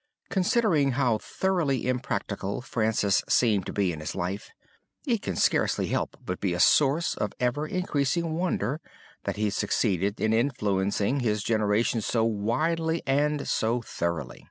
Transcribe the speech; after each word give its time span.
'"Considering 0.28 0.90
how 0.90 1.16
thoroughly 1.16 1.88
impractical 1.88 2.60
Francis 2.60 3.22
seemed 3.30 3.64
to 3.64 3.72
be 3.72 3.92
in 3.94 4.00
his 4.00 4.14
life, 4.14 4.50
it 5.06 5.22
can 5.22 5.36
scarcely 5.36 5.86
help 5.86 6.18
but 6.22 6.38
be 6.38 6.52
a 6.52 6.60
source 6.60 7.14
of 7.14 7.32
ever 7.40 7.66
increasing 7.66 8.34
wonder 8.34 8.78
that 9.22 9.36
he 9.36 9.48
succeeded 9.48 10.20
in 10.20 10.34
influencing, 10.34 11.20
his 11.20 11.42
generation 11.42 12.02
so 12.02 12.26
widely 12.26 13.02
and 13.06 13.48
so 13.48 13.80
thoroughly. 13.80 14.46